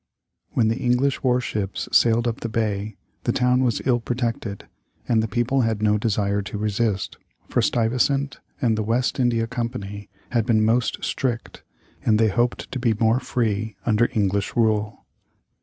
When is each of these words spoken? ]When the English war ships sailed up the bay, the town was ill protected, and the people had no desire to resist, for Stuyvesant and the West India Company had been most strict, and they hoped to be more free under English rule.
]When 0.55 0.67
the 0.69 0.79
English 0.79 1.21
war 1.21 1.39
ships 1.39 1.87
sailed 1.91 2.27
up 2.27 2.39
the 2.39 2.49
bay, 2.49 2.97
the 3.25 3.31
town 3.31 3.61
was 3.63 3.83
ill 3.85 3.99
protected, 3.99 4.67
and 5.07 5.21
the 5.21 5.27
people 5.27 5.61
had 5.61 5.83
no 5.83 5.99
desire 5.99 6.41
to 6.41 6.57
resist, 6.57 7.17
for 7.47 7.61
Stuyvesant 7.61 8.39
and 8.59 8.75
the 8.75 8.81
West 8.81 9.19
India 9.19 9.45
Company 9.45 10.09
had 10.31 10.47
been 10.47 10.65
most 10.65 11.03
strict, 11.03 11.61
and 12.03 12.17
they 12.17 12.29
hoped 12.29 12.71
to 12.71 12.79
be 12.79 12.95
more 12.95 13.19
free 13.19 13.75
under 13.85 14.09
English 14.13 14.55
rule. 14.55 15.05